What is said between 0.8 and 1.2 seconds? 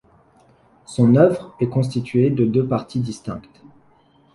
Son